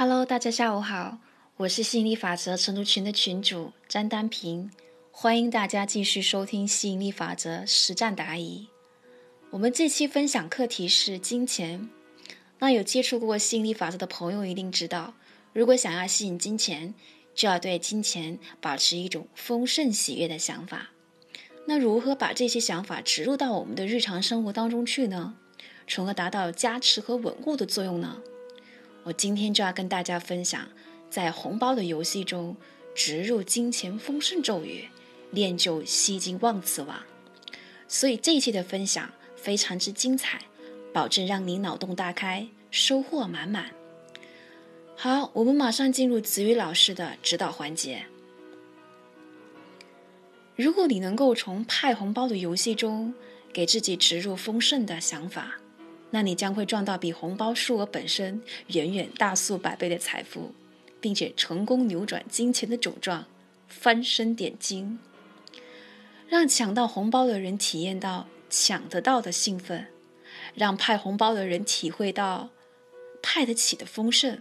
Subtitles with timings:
[0.00, 1.18] Hello，大家下午好，
[1.58, 4.70] 我是吸引力法则成都群的群主张丹平，
[5.10, 8.66] 欢迎大家继续收听吸引力法则实战答疑。
[9.50, 11.90] 我们这期分享课题是金钱。
[12.60, 15.12] 那有接触过吸引力法则的朋友一定知道，
[15.52, 16.94] 如果想要吸引金钱，
[17.34, 20.88] 就要对金钱保持一种丰盛喜悦的想法。
[21.66, 25.34] 那如何把这些想法植入到我们的日常生活当中去呢？
[25.86, 28.22] 从而达到加持和稳固的作用呢？
[29.04, 30.68] 我今天就要跟大家分享，
[31.08, 32.56] 在红包的游戏中
[32.94, 34.88] 植入金钱丰盛咒语，
[35.30, 37.02] 练就吸金旺词网。
[37.88, 40.42] 所以这一期的分享非常之精彩，
[40.92, 43.70] 保证让你脑洞大开，收获满满。
[44.96, 48.04] 好，我们马上进入子宇老师的指导环节。
[50.56, 53.14] 如果你能够从派红包的游戏中
[53.50, 55.59] 给自己植入丰盛的想法，
[56.10, 60.52] 那你将会赚到比红包数额本身远远大数百倍的财富，
[61.00, 63.26] 并且成功扭转金钱的窘状，
[63.68, 64.98] 翻身点金，
[66.28, 69.86] 让抢到红包的人体验到抢得到的兴奋，
[70.54, 72.50] 让派红包的人体会到
[73.22, 74.40] 派得起的丰盛。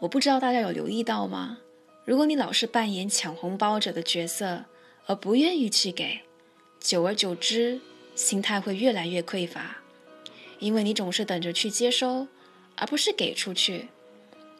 [0.00, 1.58] 我不知道大家有留意到吗？
[2.06, 4.64] 如果你老是扮演抢红包者的角色，
[5.06, 6.22] 而不愿意去给，
[6.80, 7.80] 久而久之。
[8.20, 9.78] 心态会越来越匮乏，
[10.58, 12.28] 因为你总是等着去接收，
[12.76, 13.88] 而不是给出去。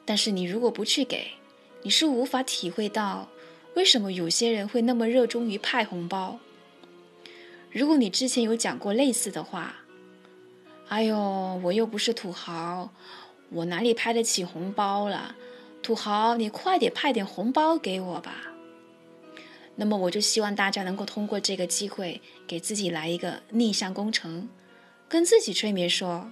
[0.06, 1.32] 但是你如果不去给，
[1.82, 3.28] 你是无法体会到
[3.74, 6.40] 为什么有些人会那么热衷于派红包。
[7.70, 9.74] 如果你之前有讲过类似的话，
[10.88, 12.90] 哎呦，我又不是土豪，
[13.50, 15.36] 我哪里派得起红包了？
[15.82, 18.49] 土豪，你快点派点红包给我吧。
[19.80, 24.46] 那么我就希望大家能够通过这个机会，给自己来一个逆向工程，
[25.08, 26.30] 跟自己催眠说：“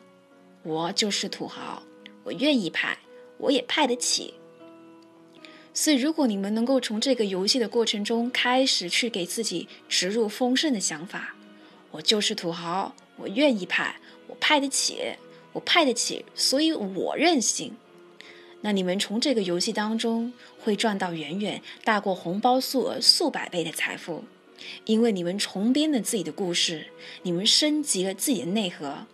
[0.62, 1.82] 我就是土豪，
[2.24, 2.98] 我愿意派，
[3.38, 4.34] 我也派得起。”
[5.72, 11.34] 所以，如果你们能够从这个游戏的过程中开始去给自己植入丰盛的想法
[11.90, 14.98] ，“我就是土豪，我愿意派，我派得起，
[15.54, 17.74] 我派得起，所以我任性。”
[18.60, 24.24] 那你们从这个游戏当中会赚到远远大过红包数额数百倍的财富，
[24.84, 26.88] 因为你们重编了自己的故事，
[27.22, 29.06] 你们升级了自己的内核。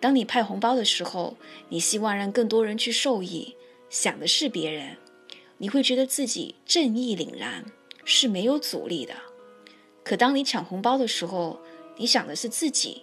[0.00, 1.36] 当你派红包的时候，
[1.68, 3.54] 你希望让更多人去受益，
[3.88, 4.96] 想的是别人，
[5.58, 7.66] 你会觉得自己正义凛然，
[8.04, 9.14] 是没有阻力的。
[10.02, 11.60] 可当你抢红包的时候，
[11.98, 13.02] 你想的是自己，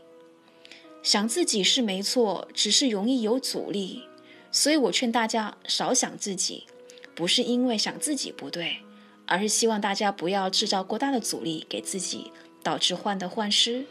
[1.02, 4.03] 想自己是没错，只是容易有阻力。
[4.52, 6.66] 所以我劝大家少想自己，
[7.13, 8.78] 不是因为想自己不对，
[9.25, 12.31] 而是希望大家不要制造过大的阻力给自己，
[12.63, 13.86] 导致患得患失。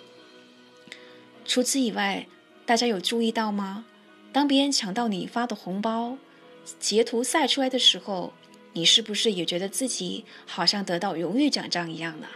[1.45, 2.27] 除此以外，
[2.65, 3.84] 大家有注意到吗？
[4.33, 6.19] 当别人抢到你发的红包，
[6.81, 8.33] 截图晒出来的时候，
[8.72, 12.27] 你是不是也觉得自己好像得到荣誉奖章一样呢？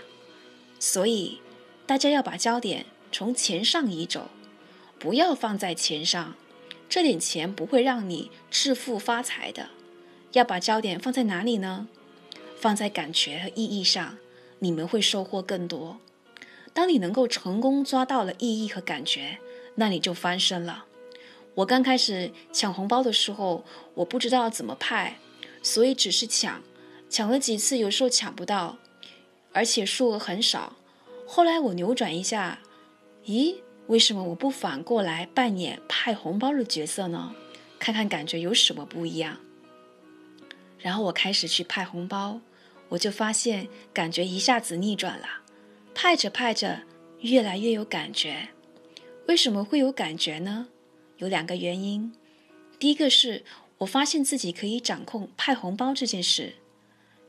[0.78, 1.40] 所以，
[1.86, 4.30] 大家要把焦点从钱上移走，
[4.98, 6.34] 不要放在钱上。
[6.90, 9.68] 这点钱不会让你致富发财的，
[10.32, 11.86] 要把焦点放在哪里呢？
[12.58, 14.18] 放在感觉和意义上，
[14.58, 16.00] 你们会收获更多。
[16.74, 19.38] 当你能够成功抓到了意义和感觉，
[19.76, 20.86] 那你就翻身了。
[21.54, 23.64] 我刚开始抢红包的时候，
[23.94, 25.18] 我不知道怎么派，
[25.62, 26.60] 所以只是抢，
[27.08, 28.78] 抢了几次，有时候抢不到，
[29.52, 30.72] 而且数额很少。
[31.24, 32.58] 后来我扭转一下，
[33.26, 33.54] 咦？
[33.90, 37.34] 为什么我不反过来扮演派红包的角色呢？
[37.76, 39.36] 看看感觉有什么不一样。
[40.78, 42.40] 然后我开始去派红包，
[42.88, 45.26] 我就发现感觉一下子逆转了，
[45.92, 46.82] 派着派着
[47.22, 48.50] 越来越有感觉。
[49.26, 50.68] 为什么会有感觉呢？
[51.16, 52.12] 有两个原因。
[52.78, 53.42] 第一个是
[53.78, 56.54] 我发现自己可以掌控派红包这件事。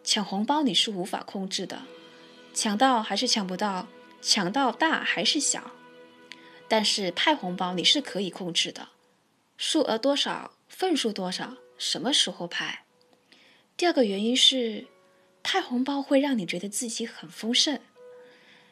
[0.04, 1.82] 抢红包你是无法控制的，
[2.54, 3.88] 抢到还是抢不到，
[4.22, 5.72] 抢到大还是小。
[6.72, 8.88] 但是派红包你是可以控制的，
[9.58, 12.86] 数额多少，份数多少，什么时候派。
[13.76, 14.88] 第二个原因是，
[15.44, 17.78] 派红包会让你觉得自己很丰盛。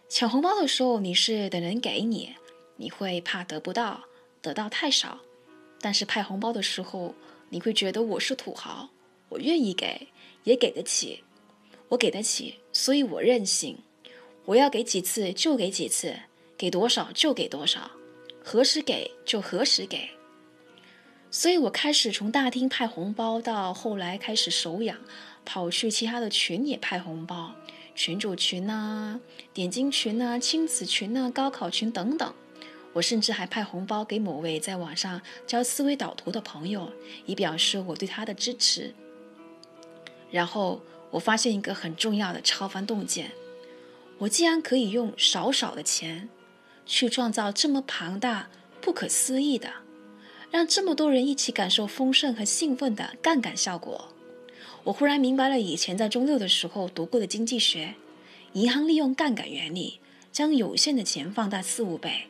[0.07, 2.37] 抢红包的时候你是等人给你，
[2.77, 4.05] 你会怕得不到，
[4.41, 5.19] 得到太少。
[5.81, 7.13] 但是派红包的时候，
[7.49, 8.87] 你会觉得我是土豪，
[9.27, 10.07] 我愿意给，
[10.45, 11.21] 也给得起，
[11.89, 13.77] 我给得起，所以我任性，
[14.45, 16.17] 我要给几次就给几次。
[16.59, 17.89] 给多少就给多少，
[18.43, 20.09] 何时给就何时给。
[21.31, 24.97] 所以我开始从大厅派红包，到后来开始手痒，
[25.45, 27.53] 跑去其他的群也派红包，
[27.93, 29.19] 群主群呐、
[29.53, 32.33] 点金群呐、亲子群呐、高考群等等。
[32.93, 36.91] 我甚至还派红包给某位在网上教思维导图的朋友，
[37.27, 38.95] 以表示我对他的支持。
[40.31, 40.81] 然后
[41.11, 43.31] 我发现一个很重要的超凡洞见：
[44.17, 46.27] 我既然可以用少少的钱，
[46.89, 48.49] 去创造这么庞大、
[48.81, 49.71] 不可思议的，
[50.49, 54.11] 让这么多人一起感受丰盛和兴奋的杠杆效果。
[54.85, 57.93] 我忽然明白了以前在中六的时候读过的经济学：
[58.53, 59.99] 银行利用杠杆原理，
[60.31, 62.23] 将有限的钱放大四五倍。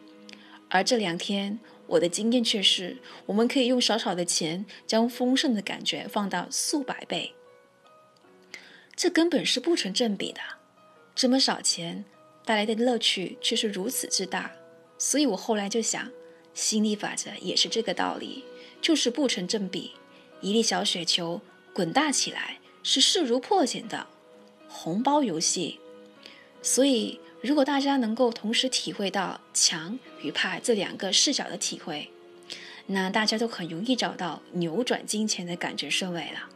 [0.68, 1.58] 而这两天，
[1.88, 2.98] 我的经验却是，
[3.28, 7.34] 我们可以用少少的钱，将丰盛的感觉放到数百倍。
[8.94, 10.42] 这根本是不成正比的。
[11.16, 12.04] 这么少钱
[12.50, 14.52] 带来的乐趣却是如此之大，
[14.98, 16.10] 所以我后来就想，
[16.56, 18.44] 心理法则也是这个道理，
[18.82, 19.92] 就是不成正比。
[20.42, 21.42] 一粒小雪球
[21.74, 24.08] 滚大起来是势如破茧的
[24.68, 25.80] 红包游戏，
[26.64, 27.20] 所以。
[27.42, 32.10] 如果大家能够同时体会到强与怕这两个视角的体会，
[32.88, 36.50] 那大家都很容易找到扭转金钱的感觉顺位了。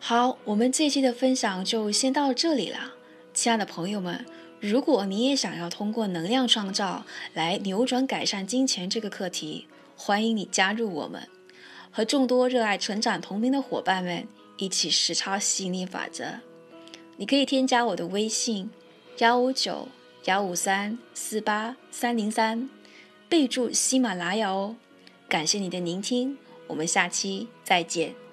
[0.00, 2.94] 好，我们这期的分享就先到这里了，
[3.34, 4.24] 亲爱的朋友们，
[4.60, 7.04] 如果你也想要通过能量创造
[7.34, 9.66] 来扭转改善金钱这个课题，
[9.96, 11.28] 欢迎你加入我们，
[11.90, 14.26] 和众多热爱成长同频的伙伴们
[14.56, 16.26] 一起实操吸引力法则。
[17.16, 18.70] 你可以添加我的微信：
[19.18, 19.88] 幺五九
[20.26, 22.70] 幺五三四八三零三，
[23.28, 24.76] 备注喜马拉雅哦。
[25.28, 26.38] 感谢你的聆听，
[26.68, 28.23] 我们下期再见。